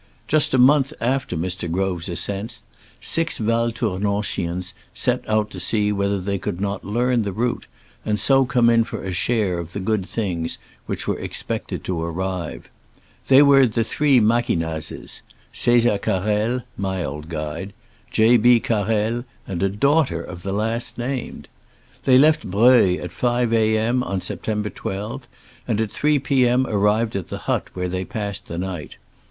Just 0.27 0.55
a 0.55 0.57
month 0.57 0.93
after 0.99 1.37
Mr. 1.37 1.71
Grove's 1.71 2.09
ascent, 2.09 2.63
six 2.99 3.37
Val 3.37 3.71
Toumanchians 3.71 4.73
set 4.95 5.23
out 5.29 5.51
to 5.51 5.59
see 5.59 5.91
whether 5.91 6.19
they 6.19 6.39
could 6.39 6.59
not 6.59 6.83
learn 6.83 7.21
the 7.21 7.31
route, 7.31 7.67
and 8.03 8.19
so 8.19 8.43
come 8.43 8.67
in 8.67 8.83
for 8.83 9.03
a 9.03 9.11
share 9.13 9.59
of 9.59 9.73
the 9.73 9.79
good 9.79 10.03
things 10.03 10.57
which 10.87 11.07
were 11.07 11.19
expected 11.19 11.83
to 11.83 12.01
arrive. 12.01 12.67
They 13.27 13.43
were 13.43 13.67
three 13.67 14.19
Maqui 14.19 14.55
gnazes, 14.57 15.21
Cssar 15.53 16.01
Carrel 16.01 16.63
(my 16.75 17.03
old 17.03 17.29
guide), 17.29 17.71
J. 18.09 18.37
B. 18.37 18.59
Carrel, 18.59 19.23
and 19.45 19.61
a 19.61 19.69
daughter 19.69 20.23
of 20.23 20.41
the 20.41 20.51
last 20.51 20.97
named 20.97 21.47
1 22.05 22.05
They 22.05 22.17
left 22.17 22.49
Breuil 22.49 22.99
at 23.03 23.11
5 23.13 23.53
A. 23.53 23.77
M. 23.77 24.01
on 24.01 24.19
September 24.19 24.71
12, 24.71 25.27
and 25.67 25.79
at 25.79 25.91
3 25.91 26.17
p. 26.17 26.47
M. 26.47 26.65
arrived 26.65 27.15
at 27.15 27.27
the 27.27 27.37
hut, 27.45 27.67
where 27.75 27.87
they 27.87 28.03
passed 28.03 28.47
the 28.47 28.57
night. 28.57 28.95